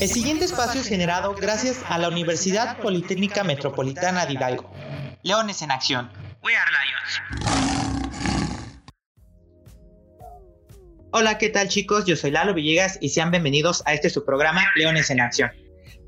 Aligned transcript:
El 0.00 0.08
siguiente 0.08 0.44
espacio 0.44 0.80
es 0.80 0.86
generado 0.86 1.34
gracias 1.34 1.80
a 1.88 1.98
la 1.98 2.08
Universidad 2.08 2.78
Politécnica 2.78 3.42
Metropolitana 3.42 4.26
de 4.26 4.34
Hidalgo. 4.34 4.70
Leones 5.24 5.60
en 5.62 5.72
acción. 5.72 6.08
We 6.44 6.52
are 6.54 6.70
Lions. 6.70 7.88
Hola, 11.10 11.36
¿qué 11.38 11.48
tal 11.48 11.66
chicos? 11.66 12.04
Yo 12.04 12.14
soy 12.14 12.30
Lalo 12.30 12.54
Villegas 12.54 12.98
y 13.00 13.08
sean 13.08 13.32
bienvenidos 13.32 13.82
a 13.86 13.94
este 13.94 14.08
su 14.08 14.24
programa 14.24 14.62
Leones 14.76 15.10
en 15.10 15.20
Acción. 15.20 15.50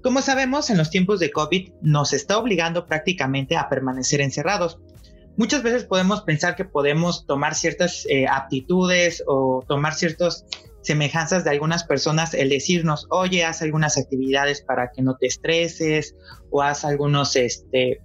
Como 0.05 0.23
sabemos, 0.23 0.71
en 0.71 0.79
los 0.79 0.91
tiempos 0.91 1.19
de 1.19 1.33
COVID 1.33 1.73
nos 1.83 2.13
está 2.13 2.39
obligando 2.39 2.87
prácticamente 2.87 3.57
a 3.57 3.69
permanecer 3.69 4.21
encerrados. 4.21 4.79
Muchas 5.37 5.65
veces 5.65 5.83
podemos 5.83 6.23
pensar 6.23 6.55
que 6.55 6.65
podemos 6.65 7.27
tomar 7.27 7.57
ciertas 7.57 8.07
eh, 8.09 8.29
aptitudes 8.29 9.25
o 9.27 9.65
tomar 9.67 9.95
ciertas 9.95 10.47
semejanzas 10.83 11.45
de 11.45 11.51
algunas 11.51 11.85
personas, 11.85 12.35
el 12.35 12.49
decirnos, 12.49 13.07
oye, 13.11 13.45
haz 13.45 13.63
algunas 13.63 13.99
actividades 13.99 14.63
para 14.63 14.91
que 14.91 15.03
no 15.03 15.17
te 15.17 15.27
estreses 15.27 16.15
o 16.51 16.63
haz 16.63 16.85
algunos, 16.85 17.37
este, 17.37 18.01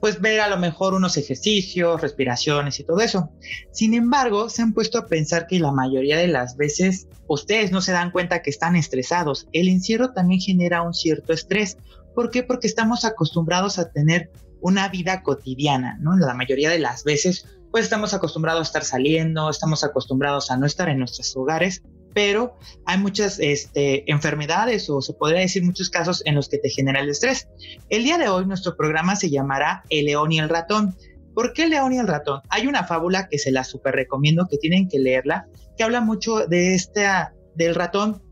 pues 0.00 0.20
ver 0.20 0.40
a 0.40 0.48
lo 0.48 0.56
mejor 0.56 0.94
unos 0.94 1.16
ejercicios, 1.16 2.00
respiraciones 2.00 2.80
y 2.80 2.84
todo 2.84 3.00
eso. 3.00 3.30
Sin 3.70 3.94
embargo, 3.94 4.48
se 4.48 4.62
han 4.62 4.72
puesto 4.72 4.98
a 4.98 5.06
pensar 5.06 5.46
que 5.46 5.60
la 5.60 5.72
mayoría 5.72 6.16
de 6.16 6.28
las 6.28 6.56
veces 6.56 7.06
ustedes 7.26 7.70
no 7.70 7.82
se 7.82 7.92
dan 7.92 8.10
cuenta 8.10 8.42
que 8.42 8.50
están 8.50 8.76
estresados. 8.76 9.46
El 9.52 9.68
encierro 9.68 10.12
también 10.12 10.40
genera 10.40 10.82
un 10.82 10.94
cierto 10.94 11.32
estrés. 11.32 11.76
¿Por 12.14 12.30
qué? 12.30 12.42
Porque 12.42 12.66
estamos 12.66 13.04
acostumbrados 13.04 13.78
a 13.78 13.90
tener 13.90 14.30
una 14.62 14.88
vida 14.88 15.22
cotidiana, 15.22 15.98
¿no? 16.00 16.16
La 16.16 16.34
mayoría 16.34 16.70
de 16.70 16.78
las 16.78 17.04
veces, 17.04 17.46
pues 17.70 17.84
estamos 17.84 18.14
acostumbrados 18.14 18.60
a 18.60 18.68
estar 18.68 18.84
saliendo, 18.84 19.48
estamos 19.50 19.84
acostumbrados 19.84 20.50
a 20.50 20.56
no 20.56 20.66
estar 20.66 20.88
en 20.88 20.98
nuestros 20.98 21.36
hogares, 21.36 21.82
pero 22.14 22.56
hay 22.86 22.98
muchas 22.98 23.38
este, 23.38 24.10
enfermedades 24.10 24.88
o 24.90 25.00
se 25.00 25.14
podría 25.14 25.40
decir 25.40 25.64
muchos 25.64 25.90
casos 25.90 26.22
en 26.24 26.34
los 26.34 26.48
que 26.48 26.58
te 26.58 26.68
genera 26.68 27.00
el 27.00 27.08
estrés. 27.08 27.48
El 27.88 28.04
día 28.04 28.18
de 28.18 28.28
hoy 28.28 28.46
nuestro 28.46 28.76
programa 28.76 29.16
se 29.16 29.30
llamará 29.30 29.82
El 29.90 30.06
león 30.06 30.32
y 30.32 30.38
el 30.38 30.48
ratón. 30.48 30.96
¿Por 31.34 31.52
qué 31.52 31.64
el 31.64 31.70
león 31.70 31.92
y 31.92 31.98
el 31.98 32.08
ratón? 32.08 32.40
Hay 32.48 32.66
una 32.66 32.84
fábula 32.84 33.28
que 33.28 33.38
se 33.38 33.52
la 33.52 33.64
super 33.64 33.94
recomiendo, 33.94 34.48
que 34.48 34.58
tienen 34.58 34.88
que 34.88 34.98
leerla, 34.98 35.46
que 35.76 35.84
habla 35.84 36.00
mucho 36.00 36.46
de 36.46 36.74
esta, 36.74 37.32
del 37.54 37.74
ratón, 37.74 38.22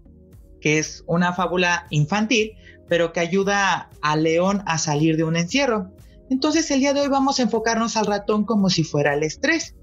que 0.60 0.78
es 0.78 1.04
una 1.06 1.32
fábula 1.32 1.86
infantil, 1.90 2.52
pero 2.88 3.12
que 3.12 3.20
ayuda 3.20 3.90
al 4.02 4.24
león 4.24 4.62
a 4.66 4.78
salir 4.78 5.16
de 5.16 5.24
un 5.24 5.36
encierro. 5.36 5.92
Entonces 6.30 6.70
el 6.70 6.80
día 6.80 6.92
de 6.92 7.00
hoy 7.00 7.08
vamos 7.08 7.38
a 7.38 7.42
enfocarnos 7.42 7.96
al 7.96 8.06
ratón 8.06 8.44
como 8.44 8.68
si 8.68 8.82
fuera 8.82 9.14
el 9.14 9.22
estrés. 9.22 9.74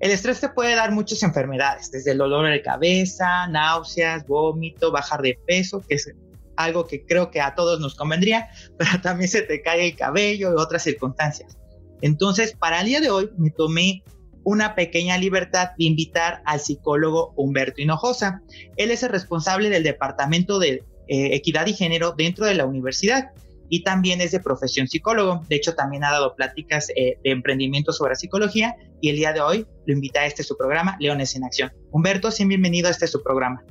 El 0.00 0.10
estrés 0.10 0.40
te 0.40 0.48
puede 0.50 0.74
dar 0.74 0.92
muchas 0.92 1.22
enfermedades, 1.22 1.90
desde 1.90 2.12
el 2.12 2.18
dolor 2.18 2.50
de 2.50 2.60
cabeza, 2.62 3.46
náuseas, 3.48 4.26
vómito, 4.26 4.92
bajar 4.92 5.22
de 5.22 5.38
peso, 5.46 5.82
que 5.88 5.94
es 5.94 6.12
algo 6.56 6.86
que 6.86 7.04
creo 7.04 7.30
que 7.30 7.40
a 7.40 7.54
todos 7.54 7.80
nos 7.80 7.94
convendría, 7.94 8.48
pero 8.78 9.00
también 9.02 9.28
se 9.28 9.42
te 9.42 9.62
cae 9.62 9.88
el 9.88 9.96
cabello 9.96 10.52
y 10.52 10.60
otras 10.60 10.82
circunstancias. 10.82 11.56
Entonces, 12.02 12.54
para 12.54 12.80
el 12.80 12.86
día 12.86 13.00
de 13.00 13.10
hoy 13.10 13.30
me 13.38 13.50
tomé 13.50 14.02
una 14.44 14.74
pequeña 14.74 15.18
libertad 15.18 15.70
de 15.76 15.86
invitar 15.86 16.42
al 16.44 16.60
psicólogo 16.60 17.32
Humberto 17.36 17.80
Hinojosa. 17.80 18.42
Él 18.76 18.90
es 18.90 19.02
el 19.02 19.08
responsable 19.08 19.70
del 19.70 19.82
Departamento 19.82 20.60
de 20.60 20.84
eh, 21.08 21.34
Equidad 21.34 21.66
y 21.66 21.72
Género 21.72 22.12
dentro 22.12 22.46
de 22.46 22.54
la 22.54 22.64
universidad 22.64 23.30
y 23.68 23.82
también 23.82 24.20
es 24.20 24.30
de 24.32 24.40
profesión 24.40 24.88
psicólogo. 24.88 25.44
De 25.48 25.56
hecho, 25.56 25.74
también 25.74 26.04
ha 26.04 26.12
dado 26.12 26.34
pláticas 26.34 26.88
eh, 26.90 27.18
de 27.22 27.30
emprendimiento 27.30 27.92
sobre 27.92 28.14
psicología 28.14 28.76
y 29.00 29.10
el 29.10 29.16
día 29.16 29.32
de 29.32 29.40
hoy 29.40 29.66
lo 29.86 29.94
invita 29.94 30.20
a 30.20 30.26
este 30.26 30.42
su 30.42 30.56
programa, 30.56 30.96
Leones 31.00 31.34
en 31.36 31.44
Acción. 31.44 31.72
Humberto, 31.90 32.30
sí, 32.30 32.44
bienvenido 32.44 32.88
a 32.88 32.90
este 32.90 33.06
su 33.06 33.22
programa. 33.22 33.62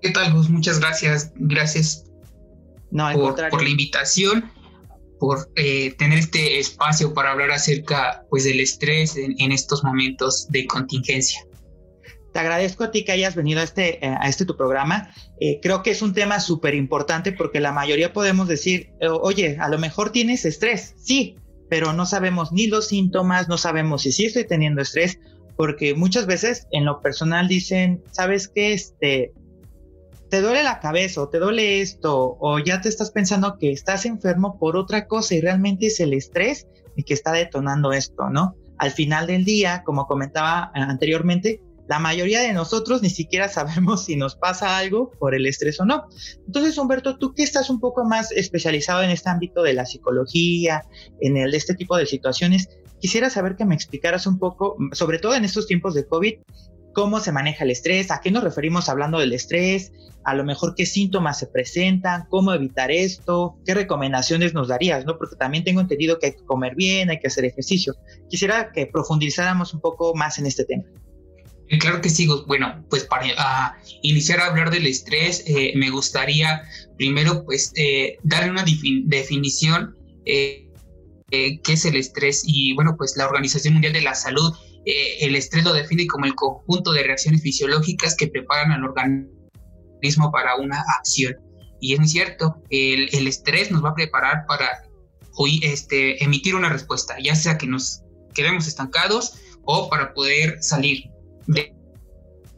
¿Qué 0.00 0.10
tal, 0.10 0.32
Gus? 0.32 0.48
Muchas 0.48 0.80
gracias. 0.80 1.32
Gracias 1.36 2.04
no, 2.90 3.12
por, 3.12 3.50
por, 3.50 3.62
la 3.62 3.68
invitación, 3.68 4.50
por 5.18 5.50
eh, 5.56 5.94
tener 5.98 6.18
este 6.18 6.58
espacio 6.58 7.12
para 7.12 7.32
hablar 7.32 7.50
acerca 7.50 8.24
pues, 8.30 8.44
del 8.44 8.60
estrés 8.60 9.16
en, 9.16 9.34
en 9.38 9.52
estos 9.52 9.84
momentos 9.84 10.48
de 10.48 10.66
contingencia. 10.66 11.44
Te 12.32 12.38
agradezco 12.38 12.84
a 12.84 12.90
ti 12.90 13.04
que 13.04 13.12
hayas 13.12 13.34
venido 13.34 13.60
a 13.60 13.64
este, 13.64 14.04
eh, 14.04 14.16
a 14.18 14.28
este 14.28 14.44
tu 14.44 14.56
programa. 14.56 15.10
Eh, 15.40 15.58
creo 15.60 15.82
que 15.82 15.90
es 15.90 16.02
un 16.02 16.14
tema 16.14 16.40
súper 16.40 16.74
importante 16.74 17.32
porque 17.32 17.60
la 17.60 17.72
mayoría 17.72 18.12
podemos 18.12 18.48
decir, 18.48 18.92
oye, 19.00 19.56
a 19.58 19.68
lo 19.68 19.78
mejor 19.78 20.10
tienes 20.10 20.44
estrés, 20.44 20.94
sí, 20.96 21.36
pero 21.68 21.92
no 21.92 22.04
sabemos 22.06 22.52
ni 22.52 22.66
los 22.66 22.88
síntomas, 22.88 23.48
no 23.48 23.56
sabemos 23.56 24.02
si 24.02 24.12
sí 24.12 24.26
estoy 24.26 24.44
teniendo 24.44 24.82
estrés, 24.82 25.18
porque 25.56 25.94
muchas 25.94 26.26
veces 26.26 26.66
en 26.72 26.84
lo 26.84 27.00
personal 27.00 27.46
dicen, 27.48 28.02
¿sabes 28.10 28.48
qué? 28.48 28.72
Este, 28.72 29.32
te 30.30 30.40
duele 30.40 30.62
la 30.62 30.80
cabeza 30.80 31.22
o 31.22 31.28
te 31.28 31.38
duele 31.38 31.80
esto 31.80 32.36
o 32.40 32.58
ya 32.60 32.80
te 32.80 32.88
estás 32.88 33.10
pensando 33.10 33.58
que 33.58 33.72
estás 33.72 34.06
enfermo 34.06 34.58
por 34.58 34.76
otra 34.76 35.06
cosa 35.06 35.34
y 35.34 35.40
realmente 35.40 35.86
es 35.86 36.00
el 36.00 36.14
estrés 36.14 36.66
el 36.96 37.04
que 37.04 37.14
está 37.14 37.32
detonando 37.32 37.92
esto, 37.92 38.30
¿no? 38.30 38.56
Al 38.78 38.92
final 38.92 39.26
del 39.26 39.44
día, 39.44 39.82
como 39.84 40.06
comentaba 40.06 40.72
eh, 40.74 40.80
anteriormente, 40.80 41.60
la 41.90 41.98
mayoría 41.98 42.40
de 42.40 42.52
nosotros 42.52 43.02
ni 43.02 43.10
siquiera 43.10 43.48
sabemos 43.48 44.04
si 44.04 44.14
nos 44.14 44.36
pasa 44.36 44.78
algo 44.78 45.10
por 45.18 45.34
el 45.34 45.44
estrés 45.44 45.80
o 45.80 45.84
no. 45.84 46.06
Entonces, 46.46 46.78
Humberto, 46.78 47.18
tú 47.18 47.34
que 47.34 47.42
estás 47.42 47.68
un 47.68 47.80
poco 47.80 48.04
más 48.04 48.30
especializado 48.30 49.02
en 49.02 49.10
este 49.10 49.28
ámbito 49.28 49.64
de 49.64 49.74
la 49.74 49.84
psicología, 49.84 50.84
en 51.20 51.36
el 51.36 51.50
de 51.50 51.56
este 51.56 51.74
tipo 51.74 51.96
de 51.96 52.06
situaciones, 52.06 52.68
quisiera 53.00 53.28
saber 53.28 53.56
que 53.56 53.64
me 53.64 53.74
explicaras 53.74 54.28
un 54.28 54.38
poco, 54.38 54.76
sobre 54.92 55.18
todo 55.18 55.34
en 55.34 55.44
estos 55.44 55.66
tiempos 55.66 55.94
de 55.94 56.06
COVID, 56.06 56.34
cómo 56.94 57.18
se 57.18 57.32
maneja 57.32 57.64
el 57.64 57.72
estrés, 57.72 58.12
a 58.12 58.20
qué 58.20 58.30
nos 58.30 58.44
referimos 58.44 58.88
hablando 58.88 59.18
del 59.18 59.32
estrés, 59.32 59.90
a 60.22 60.34
lo 60.34 60.44
mejor 60.44 60.76
qué 60.76 60.86
síntomas 60.86 61.40
se 61.40 61.48
presentan, 61.48 62.26
cómo 62.28 62.52
evitar 62.52 62.92
esto, 62.92 63.56
qué 63.66 63.74
recomendaciones 63.74 64.54
nos 64.54 64.68
darías, 64.68 65.04
¿no? 65.06 65.18
Porque 65.18 65.34
también 65.34 65.64
tengo 65.64 65.80
entendido 65.80 66.20
que 66.20 66.26
hay 66.26 66.32
que 66.34 66.44
comer 66.44 66.76
bien, 66.76 67.10
hay 67.10 67.18
que 67.18 67.26
hacer 67.26 67.44
ejercicio. 67.44 67.96
Quisiera 68.28 68.70
que 68.70 68.86
profundizáramos 68.86 69.74
un 69.74 69.80
poco 69.80 70.14
más 70.14 70.38
en 70.38 70.46
este 70.46 70.64
tema. 70.64 70.84
Eh, 71.70 71.78
claro 71.78 72.00
que 72.00 72.10
sí, 72.10 72.28
bueno, 72.48 72.84
pues 72.90 73.04
para 73.04 73.78
iniciar 74.02 74.40
a 74.40 74.46
hablar 74.46 74.72
del 74.72 74.88
estrés, 74.88 75.44
eh, 75.46 75.72
me 75.76 75.88
gustaría 75.90 76.62
primero 76.98 77.44
pues 77.44 77.72
eh, 77.76 78.18
darle 78.24 78.50
una 78.50 78.64
definición 79.04 79.96
qué 80.24 81.60
es 81.68 81.84
el 81.84 81.94
estrés 81.94 82.42
y 82.44 82.74
bueno, 82.74 82.96
pues 82.98 83.16
la 83.16 83.26
Organización 83.26 83.74
Mundial 83.74 83.92
de 83.92 84.00
la 84.00 84.16
Salud, 84.16 84.52
el 84.84 85.36
estrés 85.36 85.62
lo 85.62 85.72
define 85.72 86.08
como 86.08 86.26
el 86.26 86.34
conjunto 86.34 86.92
de 86.92 87.04
reacciones 87.04 87.42
fisiológicas 87.42 88.16
que 88.16 88.26
preparan 88.26 88.72
al 88.72 88.84
organismo 88.84 90.32
para 90.32 90.56
una 90.56 90.84
acción. 90.98 91.36
Y 91.80 91.92
es 91.92 92.00
muy 92.00 92.08
cierto, 92.08 92.56
el, 92.70 93.08
el 93.12 93.28
estrés 93.28 93.70
nos 93.70 93.84
va 93.84 93.90
a 93.90 93.94
preparar 93.94 94.44
para 94.48 94.82
hoy, 95.36 95.60
este, 95.62 96.22
emitir 96.22 96.56
una 96.56 96.68
respuesta, 96.68 97.16
ya 97.22 97.36
sea 97.36 97.56
que 97.58 97.68
nos 97.68 98.02
quedemos 98.34 98.66
estancados 98.66 99.34
o 99.64 99.88
para 99.88 100.12
poder 100.14 100.60
salir 100.60 101.10
de 101.46 101.72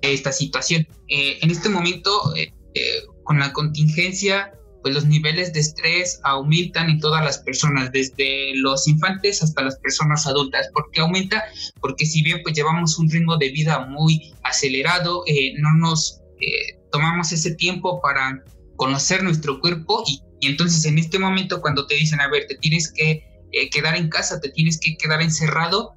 esta 0.02 0.32
situación. 0.32 0.86
Eh, 1.08 1.38
en 1.40 1.50
este 1.50 1.68
momento, 1.68 2.34
eh, 2.36 2.52
eh, 2.74 3.02
con 3.24 3.38
la 3.38 3.52
contingencia, 3.52 4.52
pues 4.82 4.94
los 4.94 5.04
niveles 5.04 5.52
de 5.52 5.60
estrés 5.60 6.20
aumentan 6.24 6.90
en 6.90 6.98
todas 6.98 7.24
las 7.24 7.38
personas, 7.38 7.92
desde 7.92 8.52
los 8.56 8.88
infantes 8.88 9.42
hasta 9.42 9.62
las 9.62 9.78
personas 9.78 10.26
adultas. 10.26 10.68
¿Por 10.74 10.90
qué 10.90 11.00
aumenta? 11.00 11.44
Porque 11.80 12.04
si 12.04 12.22
bien 12.22 12.40
pues 12.42 12.56
llevamos 12.56 12.98
un 12.98 13.08
ritmo 13.08 13.36
de 13.36 13.50
vida 13.50 13.86
muy 13.86 14.34
acelerado, 14.42 15.24
no 15.58 15.72
nos 15.74 16.18
tomamos 16.90 17.30
ese 17.30 17.54
tiempo 17.54 18.00
para 18.02 18.42
conocer 18.74 19.22
nuestro 19.22 19.60
cuerpo 19.60 20.02
y, 20.04 20.20
y, 20.40 20.48
entonces 20.48 20.84
en 20.84 20.98
este 20.98 21.20
momento 21.20 21.60
cuando 21.60 21.86
te 21.86 21.94
dicen, 21.94 22.20
a 22.20 22.28
ver, 22.28 22.46
te 22.48 22.56
tienes 22.56 22.92
que 22.92 23.22
quedar 23.70 23.94
en 23.94 24.08
casa, 24.08 24.40
te 24.40 24.48
tienes 24.48 24.80
que 24.80 24.96
quedar 24.96 25.22
encerrado, 25.22 25.94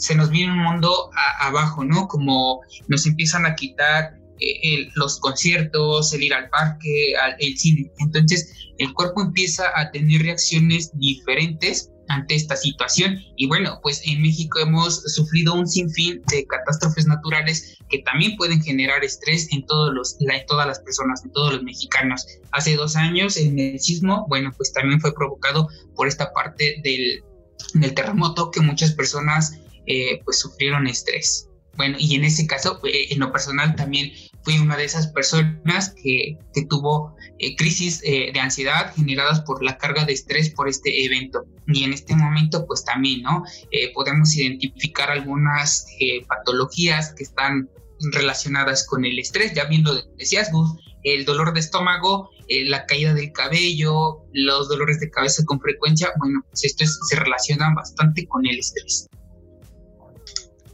se 0.00 0.14
nos 0.14 0.30
viene 0.30 0.52
un 0.52 0.58
mundo 0.58 1.10
abajo, 1.40 1.84
¿no? 1.84 2.08
Como 2.08 2.62
nos 2.88 3.06
empiezan 3.06 3.44
a 3.46 3.54
quitar 3.54 4.18
eh, 4.40 4.88
los 4.94 5.20
conciertos, 5.20 6.14
el 6.14 6.22
ir 6.22 6.34
al 6.34 6.48
parque, 6.48 7.12
el 7.38 7.58
cine. 7.58 7.92
Entonces, 7.98 8.52
el 8.78 8.94
cuerpo 8.94 9.20
empieza 9.20 9.64
a 9.76 9.90
tener 9.90 10.22
reacciones 10.22 10.90
diferentes 10.94 11.90
ante 12.08 12.34
esta 12.34 12.56
situación. 12.56 13.18
Y 13.36 13.46
bueno, 13.46 13.78
pues 13.82 14.00
en 14.06 14.22
México 14.22 14.58
hemos 14.58 15.02
sufrido 15.02 15.52
un 15.54 15.68
sinfín 15.68 16.22
de 16.30 16.46
catástrofes 16.46 17.06
naturales 17.06 17.76
que 17.90 17.98
también 17.98 18.36
pueden 18.36 18.62
generar 18.62 19.04
estrés 19.04 19.48
en, 19.52 19.66
todos 19.66 19.92
los, 19.92 20.16
en 20.20 20.46
todas 20.46 20.66
las 20.66 20.80
personas, 20.80 21.22
en 21.22 21.32
todos 21.32 21.52
los 21.52 21.62
mexicanos. 21.62 22.26
Hace 22.52 22.76
dos 22.76 22.96
años 22.96 23.36
en 23.36 23.58
el 23.58 23.78
sismo, 23.78 24.24
bueno, 24.28 24.52
pues 24.56 24.72
también 24.72 25.00
fue 25.02 25.14
provocado 25.14 25.68
por 25.94 26.08
esta 26.08 26.32
parte 26.32 26.80
del, 26.82 27.22
del 27.74 27.94
terremoto 27.94 28.50
que 28.50 28.60
muchas 28.60 28.92
personas 28.92 29.60
eh, 29.90 30.20
pues 30.24 30.38
sufrieron 30.38 30.86
estrés. 30.86 31.48
Bueno, 31.76 31.96
y 31.98 32.14
en 32.14 32.24
ese 32.24 32.46
caso, 32.46 32.78
eh, 32.84 33.06
en 33.10 33.20
lo 33.20 33.32
personal 33.32 33.74
también 33.74 34.12
fui 34.42 34.58
una 34.58 34.76
de 34.76 34.84
esas 34.84 35.08
personas 35.08 35.94
que, 36.02 36.36
que 36.52 36.66
tuvo 36.66 37.16
eh, 37.38 37.56
crisis 37.56 38.00
de 38.00 38.38
ansiedad 38.40 38.94
generadas 38.94 39.40
por 39.42 39.62
la 39.62 39.76
carga 39.78 40.04
de 40.04 40.12
estrés 40.12 40.50
por 40.50 40.68
este 40.68 41.04
evento. 41.04 41.44
Y 41.66 41.84
en 41.84 41.92
este 41.92 42.14
momento, 42.14 42.66
pues 42.66 42.84
también, 42.84 43.22
¿no? 43.22 43.44
podemos 43.94 44.36
identificar 44.36 45.10
algunas 45.10 45.86
patologías 46.26 47.14
que 47.14 47.22
están 47.22 47.68
relacionadas 48.12 48.86
con 48.86 49.04
el 49.04 49.18
estrés. 49.18 49.52
Ya 49.54 49.64
bien 49.66 49.84
lo 49.84 49.94
decías, 50.16 50.50
Gus, 50.52 50.70
el 51.04 51.24
dolor 51.24 51.52
de 51.52 51.60
estómago, 51.60 52.30
eh, 52.48 52.64
la 52.64 52.84
caída 52.86 53.14
del 53.14 53.32
cabello, 53.32 54.24
los 54.32 54.68
dolores 54.68 55.00
de 55.00 55.10
cabeza 55.10 55.44
con 55.44 55.60
frecuencia, 55.60 56.12
bueno, 56.18 56.44
pues 56.48 56.64
esto 56.64 56.84
se 57.08 57.16
relaciona 57.16 57.72
bastante 57.74 58.26
con 58.26 58.46
el 58.46 58.58
estrés. 58.58 59.08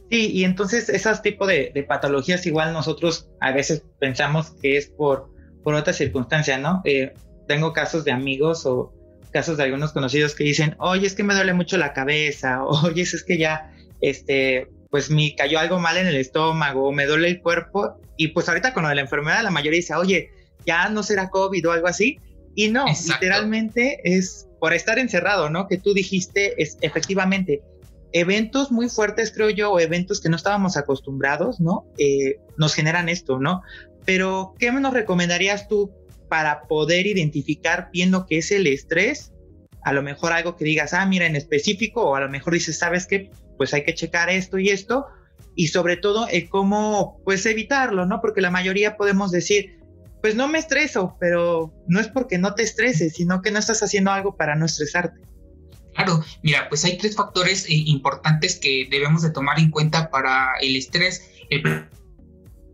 Sí, 0.09 0.31
y 0.31 0.43
entonces 0.45 0.89
esos 0.89 1.21
tipos 1.21 1.47
de, 1.47 1.85
patologías 1.87 2.45
igual 2.45 2.73
nosotros 2.73 3.29
a 3.41 3.51
veces 3.51 3.83
pensamos 3.99 4.51
que 4.61 4.77
es 4.77 4.87
por, 4.87 5.29
por 5.63 5.75
otra 5.75 5.93
circunstancia, 5.93 6.57
¿no? 6.57 6.81
Eh, 6.85 7.13
tengo 7.47 7.73
casos 7.73 8.05
de 8.05 8.11
amigos 8.11 8.65
o 8.65 8.93
casos 9.31 9.57
de 9.57 9.63
algunos 9.63 9.91
conocidos 9.91 10.33
que 10.33 10.43
dicen, 10.43 10.75
oye, 10.79 11.07
es 11.07 11.13
que 11.13 11.23
me 11.23 11.33
duele 11.33 11.53
mucho 11.53 11.77
la 11.77 11.93
cabeza, 11.93 12.63
oye, 12.65 13.01
es 13.01 13.23
que 13.23 13.37
ya, 13.37 13.73
este, 14.01 14.67
pues 14.89 15.09
me 15.09 15.35
cayó 15.35 15.59
algo 15.59 15.79
mal 15.79 15.97
en 15.97 16.07
el 16.07 16.15
estómago, 16.15 16.91
me 16.91 17.05
duele 17.05 17.27
el 17.27 17.41
cuerpo, 17.41 17.99
y 18.15 18.29
pues 18.29 18.47
ahorita 18.47 18.73
con 18.73 18.83
lo 18.83 18.89
de 18.89 18.95
la 18.95 19.01
enfermedad 19.01 19.43
la 19.43 19.51
mayoría 19.51 19.77
dice, 19.77 19.95
oye, 19.95 20.31
ya 20.65 20.89
no 20.89 21.03
será 21.03 21.29
COVID 21.29 21.67
o 21.67 21.71
algo 21.71 21.87
así, 21.87 22.19
y 22.55 22.69
no, 22.69 22.85
literalmente 22.85 23.99
es 24.03 24.47
por 24.59 24.73
estar 24.73 24.97
encerrado, 24.97 25.49
¿no? 25.49 25.67
Que 25.67 25.77
tú 25.77 25.93
dijiste, 25.93 26.61
es 26.61 26.77
efectivamente, 26.81 27.61
eventos 28.11 28.71
muy 28.71 28.89
fuertes, 28.89 29.31
creo 29.33 29.49
yo, 29.49 29.71
o 29.71 29.79
eventos 29.79 30.21
que 30.21 30.29
no 30.29 30.35
estábamos 30.35 30.77
acostumbrados, 30.77 31.59
¿no? 31.59 31.85
Eh, 31.97 32.39
nos 32.57 32.73
generan 32.73 33.09
esto, 33.09 33.39
¿no? 33.39 33.61
Pero, 34.05 34.53
¿qué 34.57 34.71
nos 34.71 34.93
recomendarías 34.93 35.67
tú 35.67 35.91
para 36.29 36.61
poder 36.63 37.07
identificar 37.07 37.89
bien 37.91 38.11
lo 38.11 38.25
es 38.37 38.51
el 38.51 38.67
estrés? 38.67 39.33
A 39.83 39.93
lo 39.93 40.01
mejor 40.01 40.33
algo 40.33 40.55
que 40.55 40.65
digas, 40.65 40.93
ah, 40.93 41.05
mira, 41.05 41.25
en 41.25 41.35
específico, 41.35 42.03
o 42.03 42.15
a 42.15 42.21
lo 42.21 42.29
mejor 42.29 42.53
dices, 42.53 42.77
¿sabes 42.77 43.05
qué? 43.07 43.31
Pues 43.57 43.73
hay 43.73 43.83
que 43.83 43.93
checar 43.93 44.29
esto 44.29 44.57
y 44.59 44.69
esto, 44.69 45.07
y 45.55 45.67
sobre 45.67 45.97
todo 45.97 46.27
cómo, 46.49 47.19
pues 47.25 47.45
evitarlo, 47.45 48.05
¿no? 48.05 48.21
Porque 48.21 48.41
la 48.41 48.51
mayoría 48.51 48.95
podemos 48.95 49.31
decir, 49.31 49.79
pues 50.21 50.35
no 50.35 50.47
me 50.47 50.59
estreso, 50.59 51.15
pero 51.19 51.73
no 51.87 51.99
es 51.99 52.07
porque 52.07 52.37
no 52.37 52.53
te 52.53 52.63
estreses, 52.63 53.13
sino 53.13 53.41
que 53.41 53.51
no 53.51 53.59
estás 53.59 53.81
haciendo 53.83 54.11
algo 54.11 54.35
para 54.35 54.55
no 54.55 54.65
estresarte. 54.65 55.21
Claro, 55.97 56.23
mira, 56.43 56.69
pues 56.69 56.85
hay 56.85 56.95
tres 56.99 57.15
factores 57.15 57.65
eh, 57.65 57.73
importantes 57.73 58.59
que 58.59 58.87
debemos 58.91 59.23
de 59.23 59.31
tomar 59.31 59.57
en 59.57 59.71
cuenta 59.71 60.11
para 60.11 60.51
el 60.61 60.75
estrés. 60.75 61.27
El 61.49 61.87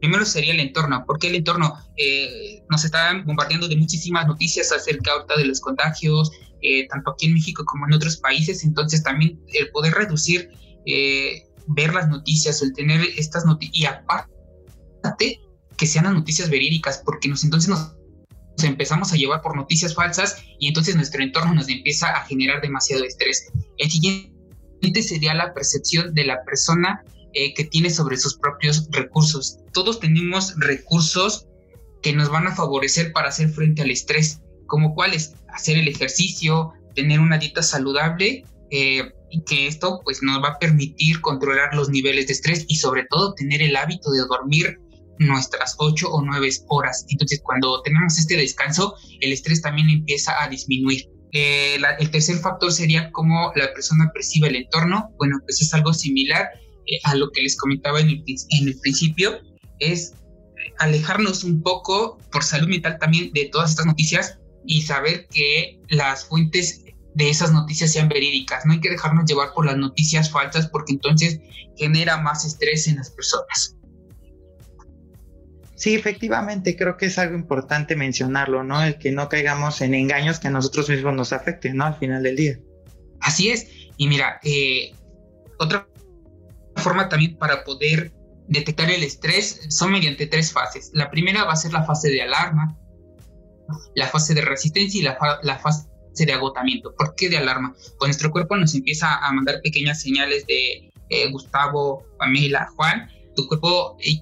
primero 0.01 0.25
sería 0.25 0.53
el 0.53 0.59
entorno, 0.59 1.05
porque 1.07 1.29
el 1.29 1.35
entorno 1.35 1.73
eh, 1.95 2.61
nos 2.69 2.83
está 2.83 3.13
bombardeando 3.25 3.69
de 3.69 3.77
muchísimas 3.77 4.27
noticias 4.27 4.73
acerca 4.73 5.11
de 5.37 5.45
los 5.45 5.61
contagios, 5.61 6.31
eh, 6.61 6.85
tanto 6.89 7.11
aquí 7.11 7.27
en 7.27 7.35
México 7.35 7.63
como 7.63 7.87
en 7.87 7.93
otros 7.93 8.17
países, 8.17 8.61
entonces 8.65 9.03
también 9.03 9.39
el 9.53 9.71
poder 9.71 9.93
reducir, 9.93 10.49
ver 10.85 11.93
las 11.93 12.09
noticias, 12.09 12.61
el 12.61 12.73
tener 12.73 12.99
estas 13.17 13.45
noticias, 13.45 13.77
y 13.77 13.85
aparte 13.85 15.39
que 15.77 15.87
sean 15.87 16.03
las 16.03 16.13
noticias 16.13 16.49
verídicas, 16.49 17.01
porque 17.05 17.29
nos 17.29 17.45
entonces 17.45 17.69
nos 17.69 17.95
empezamos 18.63 19.13
a 19.13 19.15
llevar 19.15 19.41
por 19.41 19.55
noticias 19.55 19.95
falsas 19.95 20.37
y 20.59 20.67
entonces 20.67 20.95
nuestro 20.95 21.23
entorno 21.23 21.53
nos 21.53 21.69
empieza 21.69 22.09
a 22.09 22.25
generar 22.25 22.61
demasiado 22.61 23.03
estrés. 23.03 23.51
El 23.77 23.89
siguiente 23.89 25.01
sería 25.01 25.33
la 25.33 25.53
percepción 25.53 26.13
de 26.13 26.25
la 26.25 26.43
persona 26.43 27.03
eh, 27.33 27.53
que 27.53 27.63
tiene 27.63 27.89
sobre 27.89 28.17
sus 28.17 28.37
propios 28.37 28.87
recursos. 28.91 29.57
Todos 29.73 29.99
tenemos 29.99 30.53
recursos 30.57 31.47
que 32.01 32.13
nos 32.13 32.29
van 32.29 32.47
a 32.47 32.55
favorecer 32.55 33.11
para 33.11 33.29
hacer 33.29 33.49
frente 33.49 33.81
al 33.81 33.91
estrés, 33.91 34.41
como 34.67 34.93
cuáles, 34.93 35.33
hacer 35.47 35.77
el 35.77 35.87
ejercicio, 35.87 36.73
tener 36.93 37.19
una 37.19 37.37
dieta 37.37 37.63
saludable 37.63 38.45
eh, 38.69 39.11
y 39.31 39.43
que 39.45 39.67
esto 39.67 40.01
pues 40.03 40.21
nos 40.21 40.43
va 40.43 40.49
a 40.49 40.59
permitir 40.59 41.21
controlar 41.21 41.73
los 41.73 41.89
niveles 41.89 42.27
de 42.27 42.33
estrés 42.33 42.65
y 42.67 42.75
sobre 42.75 43.05
todo 43.09 43.33
tener 43.33 43.61
el 43.61 43.75
hábito 43.75 44.11
de 44.11 44.19
dormir 44.19 44.79
nuestras 45.19 45.75
ocho 45.77 46.09
o 46.11 46.21
nueve 46.21 46.49
horas. 46.67 47.05
Entonces, 47.09 47.41
cuando 47.43 47.81
tenemos 47.81 48.17
este 48.17 48.37
descanso, 48.37 48.95
el 49.21 49.31
estrés 49.31 49.61
también 49.61 49.89
empieza 49.89 50.33
a 50.41 50.47
disminuir. 50.47 51.09
Eh, 51.31 51.77
el 51.99 52.11
tercer 52.11 52.37
factor 52.37 52.71
sería 52.71 53.11
cómo 53.11 53.51
la 53.55 53.73
persona 53.73 54.11
percibe 54.13 54.49
el 54.49 54.55
entorno. 54.57 55.09
Bueno, 55.17 55.37
pues 55.45 55.61
es 55.61 55.73
algo 55.73 55.93
similar 55.93 56.49
eh, 56.85 56.99
a 57.03 57.15
lo 57.15 57.31
que 57.31 57.41
les 57.41 57.57
comentaba 57.57 57.99
en 57.99 58.09
el, 58.09 58.23
en 58.27 58.67
el 58.67 58.79
principio, 58.79 59.39
es 59.79 60.13
alejarnos 60.79 61.43
un 61.43 61.61
poco 61.61 62.17
por 62.31 62.43
salud 62.43 62.67
mental 62.67 62.97
también 62.99 63.31
de 63.33 63.45
todas 63.45 63.71
estas 63.71 63.85
noticias 63.85 64.39
y 64.65 64.81
saber 64.81 65.27
que 65.27 65.79
las 65.89 66.25
fuentes 66.25 66.83
de 67.15 67.29
esas 67.29 67.51
noticias 67.51 67.91
sean 67.91 68.09
verídicas. 68.09 68.65
No 68.65 68.73
hay 68.73 68.79
que 68.79 68.89
dejarnos 68.89 69.25
llevar 69.25 69.53
por 69.53 69.65
las 69.65 69.77
noticias 69.77 70.31
falsas 70.31 70.67
porque 70.67 70.93
entonces 70.93 71.39
genera 71.77 72.17
más 72.17 72.45
estrés 72.45 72.87
en 72.87 72.97
las 72.97 73.11
personas. 73.11 73.75
Sí, 75.83 75.95
efectivamente, 75.95 76.77
creo 76.77 76.95
que 76.95 77.07
es 77.07 77.19
algo 77.19 77.35
importante 77.35 77.97
mencionarlo, 77.97 78.63
¿no? 78.63 78.81
El 78.81 78.97
que 78.97 79.11
no 79.11 79.27
caigamos 79.27 79.81
en 79.81 79.93
engaños 79.93 80.39
que 80.39 80.47
a 80.47 80.51
nosotros 80.51 80.87
mismos 80.87 81.13
nos 81.13 81.33
afecten, 81.33 81.75
¿no? 81.75 81.83
Al 81.83 81.95
final 81.95 82.23
del 82.23 82.37
día. 82.37 82.57
Así 83.19 83.49
es. 83.49 83.67
Y 83.97 84.07
mira, 84.07 84.39
eh, 84.43 84.93
otra 85.59 85.85
forma 86.77 87.09
también 87.09 87.37
para 87.37 87.65
poder 87.65 88.13
detectar 88.47 88.89
el 88.89 89.03
estrés 89.03 89.59
son 89.67 89.91
mediante 89.91 90.25
tres 90.25 90.53
fases. 90.53 90.89
La 90.93 91.11
primera 91.11 91.43
va 91.43 91.51
a 91.51 91.57
ser 91.57 91.73
la 91.73 91.83
fase 91.83 92.09
de 92.09 92.21
alarma, 92.21 92.77
la 93.93 94.07
fase 94.07 94.33
de 94.33 94.39
resistencia 94.39 95.01
y 95.01 95.03
la, 95.03 95.59
fase 95.59 95.89
de 96.17 96.31
agotamiento. 96.31 96.95
¿Por 96.95 97.13
qué 97.15 97.27
de 97.27 97.39
alarma? 97.39 97.75
Pues 97.99 98.07
nuestro 98.07 98.31
cuerpo 98.31 98.55
nos 98.55 98.73
empieza 98.73 99.17
a 99.17 99.33
mandar 99.33 99.59
pequeñas 99.61 100.01
señales 100.01 100.45
de 100.47 100.93
eh, 101.09 101.29
Gustavo, 101.29 102.05
Pamela, 102.19 102.69
Juan. 102.77 103.09
Tu 103.35 103.45
cuerpo 103.49 103.97
eh, 103.99 104.21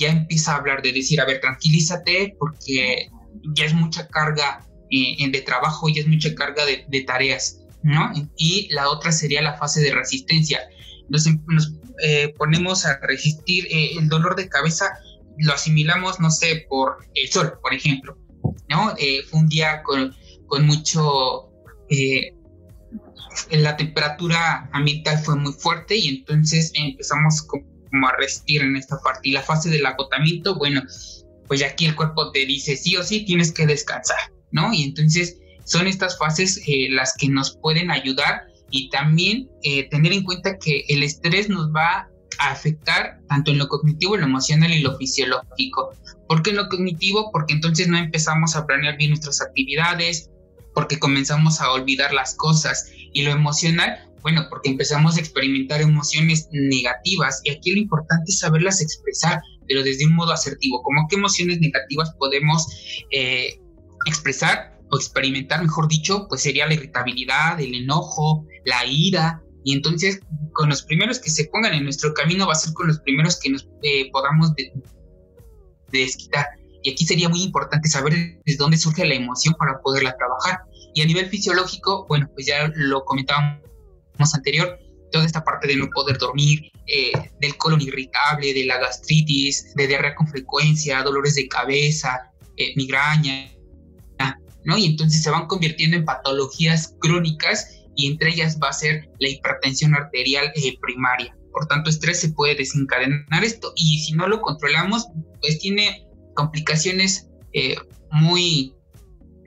ya 0.00 0.08
empieza 0.08 0.52
a 0.52 0.56
hablar 0.56 0.82
de 0.82 0.92
decir, 0.92 1.20
a 1.20 1.26
ver, 1.26 1.40
tranquilízate 1.40 2.34
porque 2.38 3.08
ya 3.54 3.66
es 3.66 3.74
mucha 3.74 4.08
carga 4.08 4.66
eh, 4.90 5.30
de 5.30 5.40
trabajo, 5.42 5.88
y 5.88 5.98
es 5.98 6.06
mucha 6.06 6.34
carga 6.34 6.64
de, 6.64 7.00
tareas, 7.02 7.60
¿no? 7.82 8.10
Y 8.36 8.68
la 8.72 8.88
otra 8.88 9.12
sería 9.12 9.42
la 9.42 9.58
fase 9.58 9.80
de 9.80 9.92
resistencia. 9.92 10.60
Nos, 11.10 11.26
nos 11.46 11.74
eh, 12.02 12.34
ponemos 12.38 12.86
a 12.86 12.98
resistir 13.02 13.66
eh, 13.66 13.90
el 13.98 14.08
dolor 14.08 14.36
de 14.36 14.48
cabeza, 14.48 14.86
lo 15.38 15.52
asimilamos, 15.52 16.18
no 16.18 16.30
sé, 16.30 16.66
por 16.68 17.06
el 17.14 17.28
sol, 17.28 17.58
por 17.62 17.74
ejemplo, 17.74 18.18
¿no? 18.68 18.94
fue 19.30 19.40
un 19.40 19.48
día 19.48 19.82
con, 19.82 20.14
con 20.46 20.66
mucho... 20.66 21.50
la 23.50 23.76
temperatura 23.76 24.68
ambiental 24.72 25.18
fue 25.18 25.36
muy 25.36 25.52
fuerte 25.52 25.96
y 25.96 26.08
entonces 26.08 26.72
empezamos 26.74 27.42
con 27.42 27.64
como 27.90 28.08
a 28.08 28.16
resistir 28.16 28.62
en 28.62 28.76
esta 28.76 28.98
parte. 28.98 29.28
Y 29.28 29.32
la 29.32 29.42
fase 29.42 29.70
del 29.70 29.86
agotamiento, 29.86 30.56
bueno, 30.56 30.82
pues 31.46 31.62
aquí 31.62 31.86
el 31.86 31.96
cuerpo 31.96 32.30
te 32.30 32.46
dice 32.46 32.76
sí 32.76 32.96
o 32.96 33.02
sí 33.02 33.24
tienes 33.24 33.52
que 33.52 33.66
descansar, 33.66 34.32
¿no? 34.52 34.72
Y 34.72 34.84
entonces 34.84 35.38
son 35.64 35.86
estas 35.86 36.18
fases 36.18 36.60
eh, 36.66 36.88
las 36.90 37.14
que 37.18 37.28
nos 37.28 37.56
pueden 37.56 37.90
ayudar 37.90 38.42
y 38.70 38.88
también 38.90 39.48
eh, 39.62 39.88
tener 39.88 40.12
en 40.12 40.24
cuenta 40.24 40.58
que 40.58 40.84
el 40.88 41.02
estrés 41.02 41.48
nos 41.48 41.70
va 41.70 42.08
a 42.38 42.50
afectar 42.50 43.18
tanto 43.28 43.50
en 43.50 43.58
lo 43.58 43.68
cognitivo, 43.68 44.16
lo 44.16 44.26
emocional 44.26 44.72
y 44.72 44.80
lo 44.80 44.96
fisiológico. 44.96 45.90
¿Por 46.28 46.42
qué 46.42 46.50
en 46.50 46.56
lo 46.56 46.68
cognitivo? 46.68 47.30
Porque 47.32 47.54
entonces 47.54 47.88
no 47.88 47.98
empezamos 47.98 48.54
a 48.56 48.66
planear 48.66 48.96
bien 48.96 49.10
nuestras 49.10 49.40
actividades, 49.40 50.30
porque 50.74 50.98
comenzamos 50.98 51.60
a 51.60 51.72
olvidar 51.72 52.14
las 52.14 52.34
cosas. 52.34 52.90
Y 53.12 53.22
lo 53.22 53.32
emocional, 53.32 54.08
bueno, 54.22 54.46
porque 54.50 54.70
empezamos 54.70 55.16
a 55.16 55.20
experimentar 55.20 55.80
emociones 55.80 56.48
negativas 56.52 57.40
y 57.44 57.50
aquí 57.50 57.72
lo 57.72 57.80
importante 57.80 58.30
es 58.30 58.38
saberlas 58.38 58.80
expresar, 58.80 59.40
pero 59.66 59.82
desde 59.82 60.06
un 60.06 60.14
modo 60.14 60.32
asertivo. 60.32 60.82
¿Cómo 60.82 61.06
qué 61.08 61.16
emociones 61.16 61.60
negativas 61.60 62.12
podemos 62.18 62.66
eh, 63.10 63.58
expresar 64.06 64.78
o 64.90 64.96
experimentar, 64.96 65.62
mejor 65.62 65.88
dicho? 65.88 66.26
Pues 66.28 66.42
sería 66.42 66.66
la 66.66 66.74
irritabilidad, 66.74 67.60
el 67.60 67.74
enojo, 67.74 68.46
la 68.64 68.84
ira. 68.86 69.42
Y 69.64 69.74
entonces, 69.74 70.20
con 70.52 70.68
los 70.68 70.82
primeros 70.82 71.18
que 71.18 71.30
se 71.30 71.44
pongan 71.46 71.74
en 71.74 71.84
nuestro 71.84 72.12
camino, 72.14 72.46
va 72.46 72.52
a 72.52 72.56
ser 72.56 72.72
con 72.74 72.88
los 72.88 73.00
primeros 73.00 73.38
que 73.38 73.50
nos 73.50 73.68
eh, 73.82 74.10
podamos 74.10 74.52
desquitar. 75.92 76.46
Y 76.82 76.92
aquí 76.92 77.04
sería 77.04 77.28
muy 77.28 77.42
importante 77.42 77.88
saber 77.88 78.40
desde 78.44 78.58
dónde 78.58 78.78
surge 78.78 79.06
la 79.06 79.14
emoción 79.14 79.54
para 79.58 79.80
poderla 79.80 80.16
trabajar. 80.16 80.60
Y 80.94 81.02
a 81.02 81.06
nivel 81.06 81.26
fisiológico, 81.26 82.06
bueno, 82.08 82.28
pues 82.34 82.46
ya 82.46 82.70
lo 82.74 83.04
comentábamos 83.04 83.69
anterior, 84.34 84.78
toda 85.10 85.26
esta 85.26 85.44
parte 85.44 85.68
de 85.68 85.76
no 85.76 85.88
poder 85.90 86.18
dormir, 86.18 86.70
eh, 86.86 87.12
del 87.40 87.56
colon 87.56 87.80
irritable, 87.80 88.54
de 88.54 88.64
la 88.64 88.78
gastritis, 88.78 89.74
de 89.74 89.86
diarrea 89.86 90.14
con 90.14 90.26
frecuencia, 90.28 91.02
dolores 91.02 91.34
de 91.34 91.48
cabeza, 91.48 92.32
eh, 92.56 92.72
migraña, 92.76 93.50
¿no? 94.64 94.76
Y 94.76 94.86
entonces 94.86 95.22
se 95.22 95.30
van 95.30 95.46
convirtiendo 95.46 95.96
en 95.96 96.04
patologías 96.04 96.94
crónicas 97.00 97.78
y 97.96 98.08
entre 98.08 98.30
ellas 98.30 98.58
va 98.62 98.68
a 98.68 98.72
ser 98.74 99.08
la 99.18 99.28
hipertensión 99.28 99.94
arterial 99.94 100.52
eh, 100.54 100.76
primaria. 100.80 101.34
Por 101.52 101.66
tanto, 101.66 101.90
estrés 101.90 102.20
se 102.20 102.30
puede 102.30 102.54
desencadenar 102.54 103.42
esto 103.42 103.72
y 103.74 104.00
si 104.00 104.12
no 104.12 104.28
lo 104.28 104.40
controlamos, 104.40 105.06
pues 105.40 105.58
tiene 105.58 106.06
complicaciones 106.34 107.26
muy, 108.12 108.74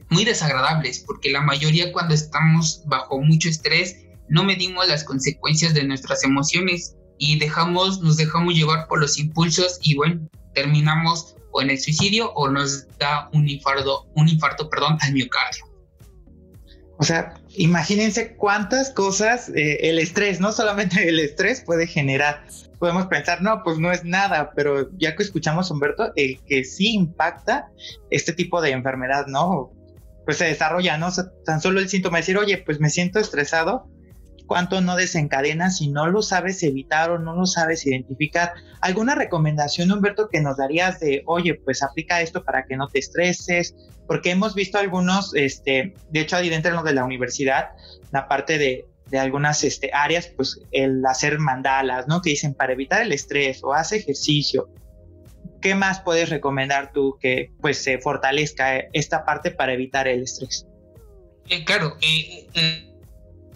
muy 0.10 0.26
desagradables, 0.26 1.04
porque 1.06 1.32
la 1.32 1.42
mayoría 1.42 1.94
cuando 1.94 2.14
estamos 2.14 2.84
bajo 2.88 3.22
mucho 3.22 3.48
estrés 3.48 4.03
no 4.30 4.44
medimos 4.44 4.88
las 4.88 5.04
consecuencias 5.04 5.74
de 5.74 5.84
nuestras 5.84 6.24
emociones 6.24 6.96
y 7.18 7.40
dejamos, 7.40 8.02
nos 8.02 8.18
dejamos 8.18 8.54
llevar 8.54 8.88
por 8.88 9.00
los 9.00 9.18
impulsos 9.18 9.80
y 9.82 9.96
bueno, 9.96 10.28
terminamos 10.54 11.36
o 11.52 11.62
en 11.62 11.70
el 11.70 11.80
suicidio 11.80 12.32
o 12.34 12.50
nos 12.50 12.88
da 12.98 13.30
un 13.34 13.48
infarto, 13.48 14.08
un 14.16 14.28
infarto 14.28 14.70
perdón, 14.70 14.98
al 15.02 15.14
miocardio. 15.14 15.74
O 16.98 17.04
sea, 17.04 17.34
imagínense 17.56 18.36
cuántas 18.36 18.90
cosas 18.92 19.50
eh, 19.50 19.90
el 19.90 20.00
estrés, 20.00 20.40
no 20.40 20.52
solamente 20.52 21.08
el 21.08 21.20
estrés 21.20 21.62
puede 21.62 21.88
generar. 21.88 22.46
Podemos 22.80 23.08
pensar, 23.08 23.42
no, 23.42 23.62
pues 23.64 23.78
no 23.78 23.92
es 23.92 24.04
nada, 24.04 24.52
pero 24.56 24.90
ya 24.98 25.16
que 25.16 25.24
escuchamos 25.24 25.72
Humberto, 25.72 26.12
el 26.16 26.40
que 26.46 26.64
sí 26.64 26.94
impacta 26.94 27.68
este 28.10 28.34
tipo 28.34 28.62
de 28.62 28.72
enfermedad, 28.72 29.26
¿no? 29.28 29.72
Pues 30.26 30.38
se 30.38 30.46
desarrolla, 30.46 30.98
¿no? 30.98 31.10
tan 31.46 31.62
solo 31.62 31.80
el 31.80 31.90
síntoma 31.90 32.18
de 32.18 32.22
decir, 32.22 32.38
oye, 32.38 32.58
pues 32.60 32.80
me 32.80 32.90
siento 32.90 33.20
estresado, 33.20 33.90
cuánto 34.48 34.82
no 34.82 34.96
desencadena 34.96 35.70
si 35.70 35.90
no 35.90 36.08
lo 36.08 36.22
sabes 36.22 36.64
evitar 36.64 37.12
o 37.12 37.20
no 37.20 37.36
lo 37.36 37.46
sabes 37.46 37.86
identificar. 37.86 38.54
¿Alguna 38.82 39.16
recomendación, 39.16 39.92
Humberto, 39.92 40.30
que 40.30 40.42
nos 40.42 40.58
darías 40.58 41.00
de, 41.00 41.24
oye, 41.26 41.56
pues 41.56 41.84
aplica 41.84 42.22
esto 42.22 42.44
para 42.44 42.66
que 42.66 42.76
no 42.76 42.88
te 42.88 43.00
estreses? 43.00 43.76
Porque 44.08 44.32
hemos 44.32 44.56
visto 44.56 44.78
algunos, 44.78 45.34
este, 45.36 45.94
de 46.10 46.20
hecho, 46.20 46.36
ahí 46.36 46.50
dentro 46.50 46.84
de 46.84 46.94
la 46.94 47.06
universidad, 47.06 47.70
la 48.12 48.28
parte 48.28 48.58
de, 48.58 48.86
de 49.10 49.20
algunas 49.20 49.64
este, 49.64 49.92
áreas, 49.94 50.28
pues 50.28 50.60
el 50.72 51.06
hacer 51.06 51.40
mandalas, 51.40 52.08
¿no? 52.08 52.22
Que 52.22 52.32
dicen 52.32 52.54
para 52.54 52.74
evitar 52.74 53.02
el 53.02 53.12
estrés 53.12 53.64
o 53.64 53.74
hace 53.74 53.98
ejercicio. 53.98 54.70
¿Qué 55.62 55.76
más 55.76 56.02
puedes 56.02 56.30
recomendar 56.30 56.92
tú 56.92 57.18
que 57.22 57.54
pues 57.62 57.82
se 57.82 57.98
fortalezca 57.98 58.80
esta 58.92 59.24
parte 59.24 59.52
para 59.52 59.74
evitar 59.74 60.10
el 60.10 60.24
estrés? 60.24 60.68
Eh, 61.50 61.64
claro, 61.64 61.96
eh, 62.02 62.48
eh 62.54 62.93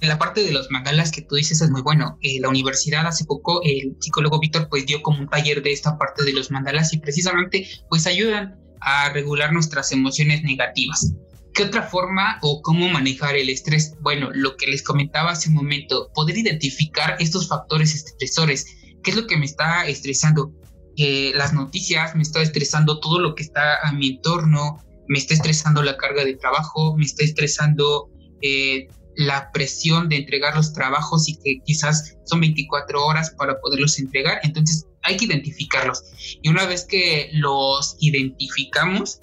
la 0.02 0.18
parte 0.18 0.44
de 0.44 0.52
los 0.52 0.70
mandalas 0.70 1.12
que 1.12 1.22
tú 1.22 1.36
dices 1.36 1.62
es 1.62 1.70
muy 1.70 1.82
bueno. 1.82 2.18
Eh, 2.22 2.40
la 2.40 2.50
universidad 2.50 3.06
hace 3.08 3.26
poco, 3.26 3.62
el 3.64 3.96
psicólogo 4.00 4.40
Víctor, 4.40 4.68
pues 4.70 4.86
dio 4.86 5.02
como 5.02 5.20
un 5.20 5.30
taller 5.30 5.62
de 5.64 5.72
esta 5.72 5.98
parte 5.98 6.24
de 6.24 6.34
los 6.34 6.52
mandalas 6.52 6.94
y 6.94 7.00
precisamente 7.00 7.68
pues 7.90 8.08
ayudan 8.08 8.60
a 8.82 9.10
regular 9.10 9.54
nuestras 9.54 9.92
emociones 9.92 10.44
negativas. 10.44 11.14
¿Qué 11.54 11.64
otra 11.64 11.84
forma 11.84 12.38
o 12.44 12.62
cómo 12.62 12.88
manejar 12.90 13.36
el 13.36 13.50
estrés? 13.50 13.96
Bueno, 14.02 14.30
lo 14.32 14.56
que 14.58 14.68
les 14.68 14.84
comentaba 14.84 15.32
hace 15.32 15.50
un 15.50 15.56
momento, 15.56 16.12
poder 16.14 16.38
identificar 16.38 17.16
estos 17.20 17.48
factores 17.48 17.96
estresores. 17.96 18.66
¿Qué 19.04 19.12
es 19.12 19.18
lo 19.18 19.26
que 19.26 19.38
me 19.38 19.46
está 19.46 19.88
estresando? 19.88 20.52
Las 20.98 21.54
noticias, 21.54 22.16
me 22.16 22.24
está 22.24 22.42
estresando 22.42 23.00
todo 23.00 23.20
lo 23.20 23.36
que 23.36 23.44
está 23.44 23.80
a 23.84 23.92
mi 23.94 24.10
entorno, 24.10 24.84
me 25.08 25.18
está 25.18 25.34
estresando 25.34 25.82
la 25.82 25.98
carga 25.98 26.26
de 26.26 26.36
trabajo, 26.36 26.96
me 26.98 27.06
está 27.06 27.24
estresando 27.24 28.10
eh, 28.42 28.88
la 29.18 29.52
presión 29.52 30.10
de 30.10 30.18
entregar 30.18 30.56
los 30.56 30.74
trabajos 30.74 31.28
y 31.28 31.36
que 31.38 31.60
quizás 31.66 32.16
son 32.26 32.40
24 32.40 33.04
horas 33.04 33.32
para 33.32 33.60
poderlos 33.60 33.98
entregar. 34.00 34.40
Entonces 34.44 34.86
hay 35.02 35.18
que 35.18 35.26
identificarlos. 35.26 36.04
Y 36.42 36.50
una 36.50 36.66
vez 36.66 36.86
que 36.86 37.32
los 37.34 37.98
identificamos, 38.00 39.20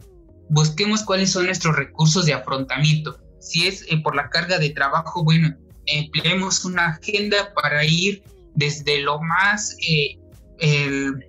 busquemos 0.50 1.04
cuáles 1.04 1.30
son 1.30 1.46
nuestros 1.46 1.76
recursos 1.76 2.26
de 2.26 2.34
afrontamiento. 2.34 3.18
Si 3.40 3.68
es 3.68 3.86
eh, 3.88 3.98
por 4.02 4.16
la 4.16 4.30
carga 4.30 4.58
de 4.58 4.70
trabajo, 4.70 5.22
bueno, 5.22 5.56
empleemos 5.86 6.64
una 6.64 6.88
agenda 6.88 7.54
para 7.54 7.84
ir 7.84 8.24
desde 8.56 9.00
lo 9.00 9.20
más, 9.20 9.76
eh, 9.88 10.18
el, 10.58 11.24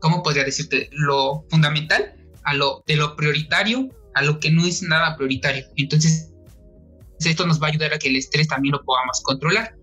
¿cómo 0.00 0.22
podría 0.22 0.44
decirte? 0.44 0.88
Lo 0.92 1.44
fundamental 1.50 2.14
a 2.44 2.54
lo 2.54 2.84
de 2.86 2.96
lo 2.96 3.16
prioritario 3.16 3.88
a 4.14 4.22
lo 4.22 4.40
que 4.40 4.50
no 4.50 4.66
es 4.66 4.82
nada 4.82 5.16
prioritario. 5.16 5.64
Entonces 5.76 6.31
esto 7.26 7.46
nos 7.46 7.60
va 7.60 7.66
a 7.66 7.70
ayudar 7.70 7.94
a 7.94 7.98
que 7.98 8.08
el 8.08 8.16
estrés 8.16 8.48
también 8.48 8.72
lo 8.72 8.82
podamos 8.84 9.20
controlar. 9.22 9.74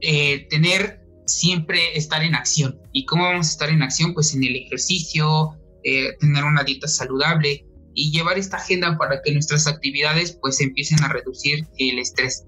Eh, 0.00 0.46
tener 0.50 1.00
siempre 1.26 1.96
estar 1.96 2.22
en 2.22 2.34
acción. 2.34 2.78
¿Y 2.92 3.06
cómo 3.06 3.24
vamos 3.24 3.48
a 3.48 3.50
estar 3.50 3.68
en 3.70 3.82
acción? 3.82 4.14
Pues 4.14 4.34
en 4.34 4.44
el 4.44 4.56
ejercicio, 4.56 5.56
eh, 5.84 6.16
tener 6.20 6.44
una 6.44 6.62
dieta 6.62 6.88
saludable 6.88 7.66
y 7.94 8.12
llevar 8.12 8.38
esta 8.38 8.58
agenda 8.58 8.96
para 8.98 9.22
que 9.22 9.32
nuestras 9.32 9.66
actividades 9.66 10.38
pues 10.40 10.60
empiecen 10.60 11.02
a 11.02 11.08
reducir 11.08 11.66
el 11.78 11.98
estrés 11.98 12.44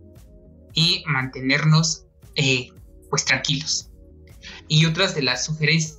y 0.74 1.02
mantenernos 1.06 2.04
eh, 2.36 2.68
pues 3.10 3.24
tranquilos. 3.24 3.90
Y 4.68 4.84
otras 4.84 5.14
de 5.14 5.22
las 5.22 5.46
sugerencias 5.46 5.98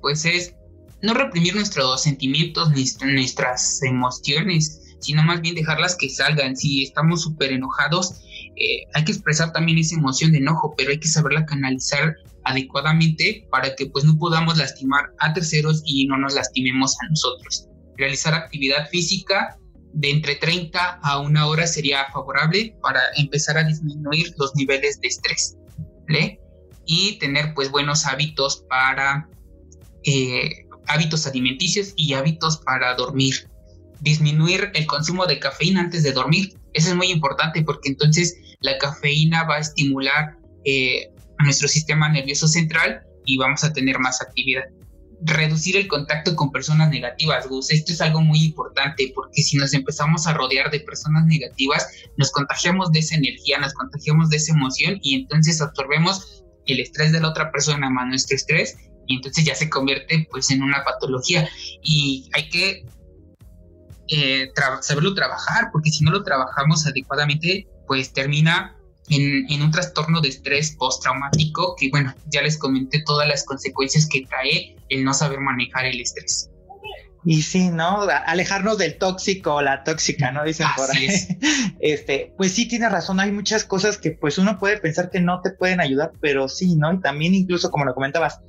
pues 0.00 0.24
es 0.24 0.54
no 1.02 1.14
reprimir 1.14 1.54
nuestros 1.54 2.02
sentimientos, 2.02 2.70
nuestras 2.70 3.82
emociones, 3.82 4.83
sino 5.04 5.22
más 5.22 5.40
bien 5.40 5.54
dejarlas 5.54 5.96
que 5.96 6.08
salgan. 6.08 6.56
Si 6.56 6.82
estamos 6.82 7.22
súper 7.22 7.52
enojados, 7.52 8.20
eh, 8.56 8.84
hay 8.94 9.04
que 9.04 9.12
expresar 9.12 9.52
también 9.52 9.78
esa 9.78 9.96
emoción 9.96 10.32
de 10.32 10.38
enojo, 10.38 10.74
pero 10.76 10.90
hay 10.90 10.98
que 10.98 11.08
saberla 11.08 11.44
canalizar 11.44 12.16
adecuadamente 12.44 13.46
para 13.50 13.74
que 13.74 13.86
pues 13.86 14.04
no 14.04 14.16
podamos 14.18 14.58
lastimar 14.58 15.10
a 15.18 15.32
terceros 15.32 15.82
y 15.84 16.06
no 16.06 16.16
nos 16.18 16.34
lastimemos 16.34 16.96
a 17.00 17.08
nosotros. 17.08 17.68
Realizar 17.96 18.34
actividad 18.34 18.88
física 18.88 19.58
de 19.92 20.10
entre 20.10 20.36
30 20.36 21.00
a 21.02 21.20
una 21.20 21.46
hora 21.46 21.66
sería 21.66 22.06
favorable 22.12 22.76
para 22.82 23.00
empezar 23.16 23.56
a 23.58 23.64
disminuir 23.64 24.34
los 24.38 24.54
niveles 24.56 25.00
de 25.00 25.08
estrés. 25.08 25.56
Y 26.86 27.18
tener 27.18 27.54
pues 27.54 27.70
buenos 27.70 28.04
hábitos 28.04 28.64
para 28.68 29.28
eh, 30.04 30.66
hábitos 30.86 31.26
alimenticios 31.26 31.94
y 31.96 32.12
hábitos 32.12 32.58
para 32.58 32.94
dormir 32.94 33.48
disminuir 34.00 34.70
el 34.74 34.86
consumo 34.86 35.26
de 35.26 35.38
cafeína 35.38 35.80
antes 35.80 36.02
de 36.02 36.12
dormir. 36.12 36.54
Eso 36.72 36.90
es 36.90 36.96
muy 36.96 37.10
importante 37.10 37.62
porque 37.62 37.88
entonces 37.88 38.36
la 38.60 38.78
cafeína 38.78 39.44
va 39.44 39.56
a 39.56 39.60
estimular 39.60 40.36
eh, 40.64 41.10
a 41.38 41.44
nuestro 41.44 41.68
sistema 41.68 42.08
nervioso 42.08 42.48
central 42.48 43.02
y 43.24 43.38
vamos 43.38 43.64
a 43.64 43.72
tener 43.72 43.98
más 43.98 44.20
actividad. 44.20 44.64
Reducir 45.20 45.76
el 45.76 45.88
contacto 45.88 46.36
con 46.36 46.50
personas 46.50 46.90
negativas. 46.90 47.46
Esto 47.70 47.92
es 47.92 48.00
algo 48.00 48.20
muy 48.20 48.42
importante 48.42 49.10
porque 49.14 49.42
si 49.42 49.56
nos 49.56 49.72
empezamos 49.72 50.26
a 50.26 50.34
rodear 50.34 50.70
de 50.70 50.80
personas 50.80 51.24
negativas, 51.26 51.86
nos 52.16 52.30
contagiamos 52.32 52.92
de 52.92 52.98
esa 52.98 53.16
energía, 53.16 53.58
nos 53.58 53.72
contagiamos 53.74 54.28
de 54.30 54.36
esa 54.36 54.52
emoción 54.52 54.98
y 55.02 55.14
entonces 55.14 55.60
absorbemos 55.60 56.44
el 56.66 56.80
estrés 56.80 57.12
de 57.12 57.20
la 57.20 57.28
otra 57.28 57.52
persona 57.52 57.90
más 57.90 58.06
nuestro 58.08 58.36
estrés 58.36 58.76
y 59.06 59.16
entonces 59.16 59.44
ya 59.44 59.54
se 59.54 59.68
convierte 59.68 60.26
pues 60.30 60.50
en 60.50 60.62
una 60.62 60.82
patología 60.84 61.48
y 61.82 62.28
hay 62.32 62.48
que 62.48 62.86
eh, 64.08 64.52
saberlo 64.80 65.14
trabajar, 65.14 65.70
porque 65.72 65.90
si 65.90 66.04
no 66.04 66.10
lo 66.10 66.22
trabajamos 66.22 66.86
adecuadamente, 66.86 67.66
pues 67.86 68.12
termina 68.12 68.76
en, 69.08 69.62
un 69.62 69.70
trastorno 69.70 70.20
de 70.20 70.28
estrés 70.28 70.74
postraumático, 70.76 71.74
que 71.76 71.90
bueno, 71.90 72.14
ya 72.30 72.42
les 72.42 72.58
comenté 72.58 73.02
todas 73.04 73.28
las 73.28 73.44
consecuencias 73.44 74.08
que 74.10 74.26
trae 74.26 74.76
el 74.88 75.04
no 75.04 75.14
saber 75.14 75.40
manejar 75.40 75.86
el 75.86 76.00
estrés. 76.00 76.50
Y 77.26 77.40
sí, 77.40 77.70
¿no? 77.70 78.02
Alejarnos 78.26 78.76
del 78.76 78.98
tóxico 78.98 79.54
o 79.54 79.62
la 79.62 79.82
tóxica, 79.82 80.30
¿no? 80.30 80.44
Dicen 80.44 80.66
por 80.76 80.90
ahí. 80.90 81.08
Este, 81.80 82.32
pues 82.36 82.52
sí, 82.52 82.66
tiene 82.66 82.88
razón. 82.88 83.20
Hay 83.20 83.30
muchas 83.30 83.64
cosas 83.64 83.98
que 83.98 84.10
pues 84.10 84.38
uno 84.38 84.58
puede 84.58 84.78
pensar 84.78 85.10
que 85.10 85.20
no 85.20 85.40
te 85.40 85.50
pueden 85.50 85.80
ayudar, 85.80 86.12
pero 86.20 86.48
sí, 86.48 86.76
¿no? 86.76 86.92
Y 86.92 87.00
también 87.00 87.34
incluso, 87.34 87.70
como 87.70 87.84
lo 87.84 87.94
comentabas, 87.94 88.40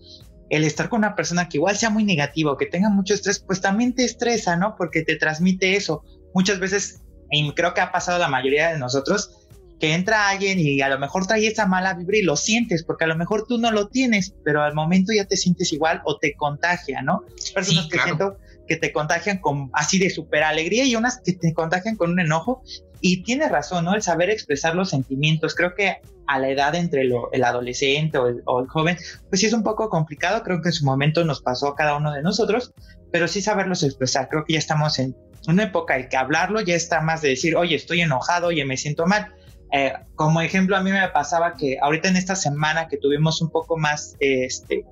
el 0.55 0.63
estar 0.63 0.89
con 0.89 0.99
una 0.99 1.15
persona 1.15 1.49
que 1.49 1.57
igual 1.57 1.75
sea 1.75 1.89
muy 1.89 2.03
negativa 2.03 2.51
o 2.51 2.57
que 2.57 2.65
tenga 2.65 2.89
mucho 2.89 3.13
estrés, 3.13 3.39
pues 3.39 3.61
también 3.61 3.93
te 3.93 4.05
estresa, 4.05 4.55
¿no? 4.55 4.75
Porque 4.77 5.03
te 5.03 5.15
transmite 5.15 5.75
eso. 5.75 6.03
Muchas 6.33 6.59
veces, 6.59 7.01
y 7.31 7.51
creo 7.53 7.73
que 7.73 7.81
ha 7.81 7.91
pasado 7.91 8.19
la 8.19 8.27
mayoría 8.27 8.71
de 8.71 8.79
nosotros, 8.79 9.45
que 9.79 9.93
entra 9.93 10.29
alguien 10.29 10.59
y 10.59 10.81
a 10.81 10.89
lo 10.89 10.97
mejor 10.99 11.27
trae 11.27 11.45
esa 11.45 11.65
mala 11.65 11.93
vibra 11.93 12.17
y 12.17 12.21
lo 12.21 12.37
sientes, 12.37 12.83
porque 12.83 13.03
a 13.03 13.07
lo 13.07 13.17
mejor 13.17 13.45
tú 13.47 13.57
no 13.57 13.71
lo 13.71 13.89
tienes, 13.89 14.33
pero 14.43 14.63
al 14.63 14.73
momento 14.73 15.11
ya 15.13 15.25
te 15.25 15.35
sientes 15.35 15.73
igual 15.73 16.01
o 16.05 16.17
te 16.17 16.33
contagia, 16.35 17.01
¿no? 17.01 17.23
Personas 17.53 17.87
que 17.87 17.99
siento 17.99 18.37
que 18.67 18.77
te 18.77 18.91
contagian 18.91 19.39
con 19.39 19.69
así 19.73 19.99
de 19.99 20.09
súper 20.09 20.43
alegría 20.43 20.85
y 20.85 20.95
unas 20.95 21.19
que 21.19 21.33
te 21.33 21.53
contagian 21.53 21.97
con 21.97 22.11
un 22.11 22.19
enojo. 22.19 22.63
Y 23.01 23.23
tiene 23.23 23.47
razón, 23.49 23.85
¿no? 23.85 23.93
El 23.93 24.01
saber 24.01 24.29
expresar 24.29 24.75
los 24.75 24.89
sentimientos. 24.89 25.53
Creo 25.53 25.75
que 25.75 25.97
a 26.27 26.39
la 26.39 26.49
edad 26.49 26.75
entre 26.75 27.03
el 27.03 27.43
adolescente 27.43 28.17
o 28.17 28.27
el, 28.27 28.67
joven, 28.67 28.97
pues 29.29 29.41
sí 29.41 29.47
es 29.47 29.53
un 29.53 29.63
poco 29.63 29.89
complicado. 29.89 30.43
Creo 30.43 30.61
que 30.61 30.69
en 30.69 30.73
su 30.73 30.85
momento 30.85 31.23
nos 31.23 31.41
pasó 31.41 31.69
a 31.69 31.75
cada 31.75 31.95
uno 31.95 32.11
de 32.11 32.21
nosotros, 32.21 32.73
pero 33.11 33.27
sí 33.27 33.41
saberlos 33.41 33.83
expresar. 33.83 34.29
Creo 34.29 34.45
que 34.45 34.53
ya 34.53 34.59
estamos 34.59 34.99
en 34.99 35.15
una 35.47 35.63
época 35.63 35.97
en 35.97 36.09
que 36.09 36.17
hablarlo 36.17 36.61
ya 36.61 36.75
está 36.75 37.01
más 37.01 37.21
de 37.21 37.29
decir, 37.29 37.55
oye, 37.55 37.75
estoy 37.75 38.01
enojado, 38.01 38.47
oye, 38.47 38.65
me 38.65 38.77
siento 38.77 39.05
mal. 39.05 39.33
Eh, 39.71 39.93
como 40.15 40.41
ejemplo, 40.41 40.77
a 40.77 40.81
mí 40.81 40.91
me 40.91 41.07
pasaba 41.09 41.55
que 41.55 41.77
ahorita 41.81 42.09
en 42.09 42.15
esta 42.15 42.35
semana 42.35 42.87
que 42.87 42.97
tuvimos 42.97 43.41
un 43.41 43.49
poco 43.49 43.77
más, 43.77 44.15
este, 44.19 44.85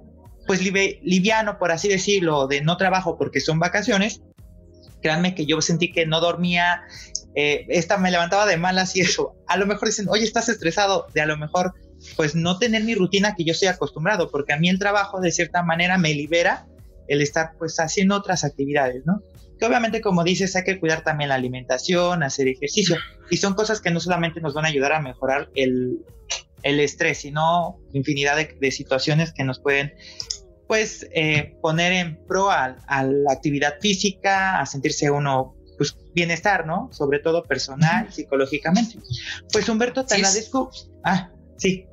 pues 0.45 0.61
liviano, 0.61 1.57
por 1.57 1.71
así 1.71 1.87
decirlo, 1.87 2.47
de 2.47 2.61
no 2.61 2.77
trabajo 2.77 3.17
porque 3.17 3.39
son 3.39 3.59
vacaciones, 3.59 4.21
créanme 5.01 5.35
que 5.35 5.45
yo 5.45 5.61
sentí 5.61 5.91
que 5.91 6.05
no 6.05 6.19
dormía, 6.19 6.83
eh, 7.35 7.65
esta 7.69 7.97
me 7.97 8.11
levantaba 8.11 8.45
de 8.45 8.57
malas 8.57 8.95
y 8.95 9.01
eso. 9.01 9.35
A 9.47 9.57
lo 9.57 9.65
mejor 9.65 9.87
dicen, 9.87 10.07
oye, 10.09 10.23
estás 10.23 10.49
estresado, 10.49 11.07
de 11.13 11.21
a 11.21 11.25
lo 11.25 11.37
mejor, 11.37 11.73
pues 12.15 12.35
no 12.35 12.59
tener 12.59 12.83
mi 12.83 12.95
rutina 12.95 13.35
que 13.35 13.43
yo 13.43 13.53
estoy 13.53 13.69
acostumbrado, 13.69 14.29
porque 14.29 14.53
a 14.53 14.57
mí 14.57 14.69
el 14.69 14.79
trabajo 14.79 15.19
de 15.21 15.31
cierta 15.31 15.63
manera 15.63 15.97
me 15.97 16.13
libera 16.13 16.67
el 17.07 17.21
estar 17.21 17.51
pues 17.57 17.79
haciendo 17.79 18.15
otras 18.15 18.43
actividades, 18.43 19.05
¿no? 19.05 19.21
Que 19.59 19.65
obviamente, 19.65 20.01
como 20.01 20.23
dices, 20.23 20.55
hay 20.55 20.63
que 20.63 20.79
cuidar 20.79 21.03
también 21.03 21.29
la 21.29 21.35
alimentación, 21.35 22.23
hacer 22.23 22.47
ejercicio, 22.47 22.97
y 23.29 23.37
son 23.37 23.53
cosas 23.53 23.81
que 23.81 23.91
no 23.91 23.99
solamente 23.99 24.41
nos 24.41 24.53
van 24.53 24.65
a 24.65 24.69
ayudar 24.69 24.93
a 24.93 25.01
mejorar 25.01 25.49
el, 25.55 25.99
el 26.63 26.79
estrés, 26.79 27.19
sino 27.19 27.79
infinidad 27.93 28.37
de, 28.37 28.71
situaciones 28.71 29.33
que 29.33 29.43
nos 29.43 29.59
pueden 29.59 29.93
pues 30.67 31.07
eh, 31.13 31.55
poner 31.61 31.91
en 31.91 32.25
pro 32.25 32.49
a, 32.49 32.77
la 32.87 33.31
actividad 33.31 33.75
física, 33.79 34.59
a 34.59 34.65
sentirse 34.65 35.11
uno 35.11 35.55
pues 35.77 35.95
bienestar, 36.13 36.65
¿no? 36.65 36.89
Sobre 36.91 37.19
todo 37.19 37.43
personal, 37.43 38.11
psicológicamente. 38.11 38.99
Pues 39.51 39.67
Humberto, 39.69 40.05
te 40.05 40.15
agradezco. 40.15 40.71
Ah, 41.03 41.29
sí. 41.57 41.85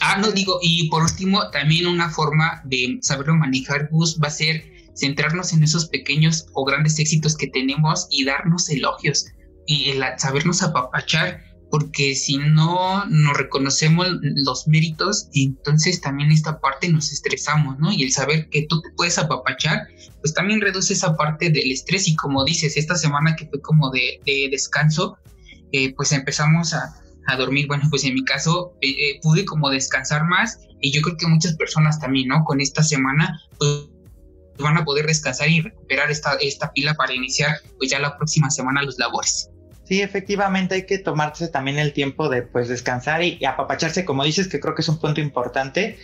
Ah, 0.00 0.18
no 0.18 0.30
digo, 0.30 0.58
y 0.62 0.88
por 0.88 1.02
último, 1.02 1.50
también 1.50 1.86
una 1.86 2.10
forma 2.10 2.62
de 2.64 2.98
saberlo 3.02 3.34
manejar, 3.34 3.88
Gus, 3.90 4.18
va 4.22 4.28
a 4.28 4.30
ser 4.30 4.62
centrarnos 4.96 5.52
en 5.52 5.62
esos 5.62 5.88
pequeños 5.88 6.46
o 6.52 6.64
grandes 6.64 6.98
éxitos 6.98 7.36
que 7.36 7.48
tenemos 7.48 8.06
y 8.10 8.24
darnos 8.24 8.68
elogios 8.68 9.26
y 9.66 9.90
el 9.90 10.02
sabernos 10.18 10.62
apapachar 10.62 11.42
porque 11.70 12.14
si 12.14 12.38
no 12.38 13.04
nos 13.06 13.36
reconocemos 13.36 14.06
los 14.22 14.66
méritos, 14.66 15.28
entonces 15.34 16.00
también 16.00 16.32
esta 16.32 16.60
parte 16.60 16.88
nos 16.88 17.12
estresamos, 17.12 17.78
¿no? 17.78 17.92
Y 17.92 18.02
el 18.02 18.12
saber 18.12 18.48
que 18.48 18.66
tú 18.68 18.80
te 18.80 18.90
puedes 18.96 19.18
apapachar, 19.18 19.86
pues 20.20 20.32
también 20.32 20.60
reduce 20.60 20.94
esa 20.94 21.16
parte 21.16 21.50
del 21.50 21.70
estrés 21.70 22.08
y 22.08 22.16
como 22.16 22.44
dices, 22.44 22.76
esta 22.76 22.94
semana 22.94 23.36
que 23.36 23.46
fue 23.46 23.60
como 23.60 23.90
de, 23.90 24.20
descanso, 24.50 25.18
eh, 25.72 25.94
pues 25.94 26.12
empezamos 26.12 26.72
a, 26.74 26.94
dormir, 27.36 27.66
bueno, 27.66 27.84
pues 27.90 28.04
en 28.04 28.14
mi 28.14 28.24
caso 28.24 28.72
eh, 28.80 28.88
eh, 28.88 29.20
pude 29.20 29.44
como 29.44 29.68
descansar 29.68 30.24
más 30.24 30.60
y 30.80 30.92
yo 30.92 31.02
creo 31.02 31.18
que 31.18 31.26
muchas 31.26 31.54
personas 31.56 32.00
también, 32.00 32.28
¿no? 32.28 32.42
Con 32.44 32.58
esta 32.58 32.82
semana, 32.82 33.38
pues 33.58 33.90
van 34.58 34.78
a 34.78 34.84
poder 34.84 35.06
descansar 35.06 35.50
y 35.50 35.60
recuperar 35.60 36.10
esta, 36.10 36.36
esta 36.40 36.72
pila 36.72 36.94
para 36.94 37.12
iniciar 37.12 37.60
pues 37.76 37.90
ya 37.90 37.98
la 37.98 38.16
próxima 38.16 38.48
semana 38.50 38.82
los 38.82 38.98
labores. 38.98 39.50
Sí, 39.88 40.02
efectivamente 40.02 40.74
hay 40.74 40.82
que 40.84 40.98
tomarse 40.98 41.48
también 41.48 41.78
el 41.78 41.94
tiempo 41.94 42.28
de 42.28 42.42
pues 42.42 42.68
descansar 42.68 43.22
y, 43.22 43.42
apapacharse, 43.42 44.04
como 44.04 44.22
dices, 44.22 44.46
que 44.46 44.60
creo 44.60 44.74
que 44.74 44.82
es 44.82 44.88
un 44.90 45.00
punto 45.00 45.22
importante, 45.22 45.98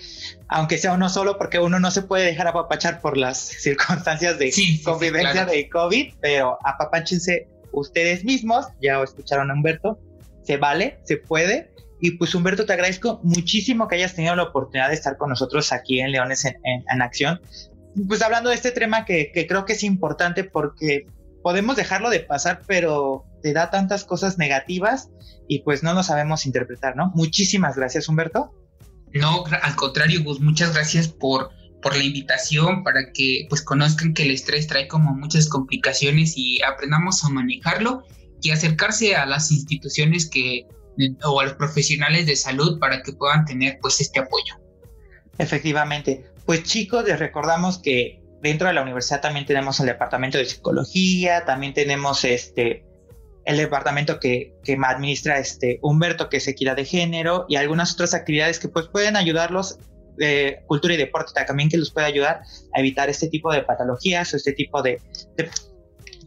aunque 0.48 0.78
sea 0.78 0.94
uno 0.94 1.10
solo, 1.10 1.36
porque 1.36 1.58
uno 1.58 1.78
no 1.78 1.90
se 1.90 2.00
puede 2.00 2.24
dejar 2.24 2.46
apapachar 2.46 3.02
por 3.02 3.18
las 3.18 3.38
circunstancias 3.60 4.38
de 4.38 4.50
convivencia 4.82 5.44
de 5.44 5.68
COVID, 5.68 6.14
pero 6.22 6.58
apapáchense 6.64 7.46
ustedes 7.72 8.24
mismos, 8.24 8.68
ya 8.80 9.02
escucharon 9.02 9.50
a 9.50 9.54
Humberto, 9.54 10.00
se 10.44 10.56
vale, 10.56 10.98
se 11.04 11.18
puede. 11.18 11.70
Y 12.00 12.12
pues 12.12 12.34
Humberto, 12.34 12.64
te 12.64 12.72
agradezco 12.72 13.20
muchísimo 13.22 13.86
que 13.86 13.96
hayas 13.96 14.14
tenido 14.14 14.34
la 14.34 14.44
oportunidad 14.44 14.88
de 14.88 14.94
estar 14.94 15.18
con 15.18 15.28
nosotros 15.28 15.74
aquí 15.74 16.00
en 16.00 16.10
Leones 16.10 16.46
en, 16.46 17.02
Acción. 17.02 17.38
Pues 18.08 18.22
hablando 18.22 18.48
de 18.48 18.56
este 18.56 18.70
tema 18.70 19.04
que, 19.04 19.30
que 19.30 19.46
creo 19.46 19.66
que 19.66 19.74
es 19.74 19.82
importante 19.82 20.42
porque 20.42 21.06
podemos 21.44 21.76
dejarlo 21.76 22.08
de 22.08 22.20
pasar, 22.20 22.62
pero 22.66 23.26
te 23.42 23.52
da 23.52 23.70
tantas 23.70 24.04
cosas 24.04 24.38
negativas 24.38 25.10
y 25.46 25.58
pues 25.60 25.82
no 25.82 25.92
lo 25.92 26.02
sabemos 26.02 26.46
interpretar, 26.46 26.96
¿no? 26.96 27.12
Muchísimas 27.14 27.76
gracias, 27.76 28.08
Humberto. 28.08 28.50
No, 29.12 29.44
al 29.44 29.76
contrario, 29.76 30.24
Gus, 30.24 30.40
muchas 30.40 30.72
gracias 30.72 31.06
por, 31.06 31.50
por 31.82 31.94
la 31.94 32.02
invitación 32.02 32.82
para 32.82 33.12
que 33.12 33.44
pues 33.50 33.60
conozcan 33.60 34.14
que 34.14 34.22
el 34.22 34.30
estrés 34.30 34.66
trae 34.66 34.88
como 34.88 35.14
muchas 35.14 35.46
complicaciones 35.46 36.32
y 36.34 36.62
aprendamos 36.62 37.22
a 37.22 37.28
manejarlo 37.28 38.04
y 38.40 38.50
acercarse 38.50 39.14
a 39.14 39.26
las 39.26 39.52
instituciones 39.52 40.30
que 40.30 40.66
o 41.24 41.40
a 41.40 41.44
los 41.44 41.54
profesionales 41.54 42.24
de 42.24 42.36
salud 42.36 42.78
para 42.78 43.02
que 43.02 43.12
puedan 43.12 43.44
tener 43.44 43.78
pues 43.82 44.00
este 44.00 44.18
apoyo. 44.18 44.54
Efectivamente. 45.36 46.24
Pues 46.46 46.62
chicos, 46.62 47.04
les 47.04 47.18
recordamos 47.18 47.78
que 47.80 48.23
dentro 48.44 48.68
de 48.68 48.74
la 48.74 48.82
universidad 48.82 49.22
también 49.22 49.46
tenemos 49.46 49.80
el 49.80 49.86
departamento 49.86 50.36
de 50.36 50.44
psicología, 50.44 51.46
también 51.46 51.72
tenemos 51.72 52.24
este 52.24 52.84
el 53.46 53.56
departamento 53.56 54.20
que, 54.20 54.54
que 54.62 54.78
administra 54.82 55.38
este 55.38 55.78
Humberto, 55.82 56.28
que 56.28 56.38
es 56.38 56.48
equidad 56.48 56.76
de 56.76 56.84
género, 56.84 57.46
y 57.48 57.56
algunas 57.56 57.92
otras 57.94 58.14
actividades 58.14 58.58
que 58.58 58.68
pues 58.68 58.88
pueden 58.88 59.16
ayudarlos, 59.16 59.78
eh, 60.18 60.62
cultura 60.66 60.94
y 60.94 60.96
deporte 60.96 61.32
también 61.46 61.68
que 61.68 61.76
los 61.76 61.90
puede 61.90 62.06
ayudar 62.06 62.42
a 62.74 62.80
evitar 62.80 63.10
este 63.10 63.28
tipo 63.28 63.52
de 63.52 63.62
patologías 63.62 64.32
o 64.32 64.36
este 64.36 64.52
tipo 64.52 64.80
de, 64.80 65.00
de, 65.36 65.50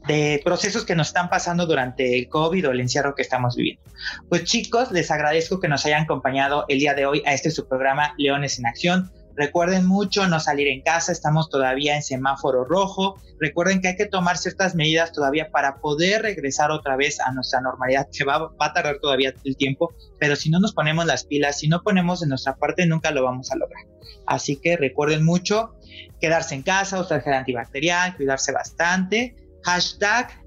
de 0.08 0.42
procesos 0.44 0.86
que 0.86 0.96
nos 0.96 1.08
están 1.08 1.30
pasando 1.30 1.66
durante 1.66 2.18
el 2.18 2.30
COVID 2.30 2.68
o 2.68 2.72
el 2.72 2.82
encierro 2.82 3.16
que 3.16 3.22
estamos 3.22 3.56
viviendo. 3.56 3.82
Pues 4.30 4.44
chicos, 4.44 4.92
les 4.92 5.10
agradezco 5.10 5.60
que 5.60 5.68
nos 5.68 5.86
hayan 5.86 6.04
acompañado 6.04 6.66
el 6.68 6.80
día 6.80 6.94
de 6.94 7.06
hoy 7.06 7.24
a 7.26 7.34
este 7.34 7.52
su 7.52 7.68
programa 7.68 8.14
Leones 8.18 8.60
en 8.60 8.68
Acción. 8.68 9.12
Recuerden 9.38 9.86
mucho 9.86 10.28
no 10.28 10.40
salir 10.40 10.68
en 10.68 10.82
casa, 10.82 11.12
estamos 11.12 11.50
todavía 11.50 11.96
en 11.96 12.02
semáforo 12.02 12.66
rojo. 12.66 13.22
Recuerden 13.40 13.82
que 13.82 13.90
hay 13.90 13.96
que 13.96 14.08
tomar 14.08 14.36
ciertas 14.36 14.74
medidas 14.74 15.12
todavía 15.12 15.52
para 15.52 15.76
poder 15.76 16.24
regresar 16.24 16.72
otra 16.72 16.96
vez 16.96 17.20
a 17.20 17.32
nuestra 17.32 17.62
normalidad, 17.62 18.08
que 18.12 18.24
va, 18.24 18.52
a 18.60 18.74
tardar 18.74 18.98
todavía 19.00 19.32
el 19.44 19.56
tiempo, 19.56 19.94
pero 20.20 20.36
si 20.36 20.50
no 20.50 20.60
nos 20.60 20.74
ponemos 20.74 21.06
las 21.06 21.24
pilas, 21.24 21.60
si 21.60 21.68
no 21.68 21.84
ponemos 21.84 22.20
de 22.22 22.28
nuestra 22.28 22.56
parte, 22.56 22.88
nunca 22.88 23.12
lo 23.12 23.24
vamos 23.24 23.52
a 23.52 23.58
lograr. 23.58 23.86
Así 24.26 24.60
que 24.60 24.76
recuerden 24.76 25.24
mucho 25.24 25.76
quedarse 26.20 26.56
en 26.56 26.64
casa, 26.64 27.00
usar 27.00 27.22
gel 27.22 27.34
antibacterial, 27.34 28.16
cuidarse 28.18 28.52
bastante. 28.52 29.36
Hashtag 29.64 30.44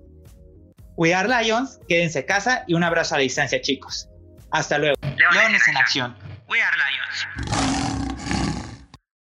We 0.96 1.14
Are 1.14 1.28
Lions, 1.28 1.78
quédense 1.86 2.18
en 2.18 2.26
casa 2.26 2.64
y 2.66 2.74
un 2.74 2.82
abrazo 2.82 3.14
a 3.14 3.18
la 3.18 3.22
distancia, 3.22 3.60
chicos. 3.60 4.08
Hasta 4.50 4.78
luego. 4.78 4.96
Leones 5.02 5.62
en 5.68 5.76
acción. 5.76 6.16
We 6.48 6.60
Are 6.60 6.76
Lions. 6.76 7.69